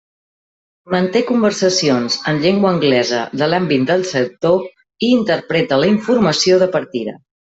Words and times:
Manté 0.93 1.19
conversacions 1.31 2.15
en 2.31 2.39
llengua 2.45 2.71
anglesa 2.77 3.19
de 3.43 3.51
l'àmbit 3.53 3.85
del 3.91 4.07
sector 4.13 4.65
i 5.09 5.13
interpreta 5.21 5.81
la 5.85 5.93
informació 5.93 6.61
de 6.65 6.73
partida. 6.79 7.17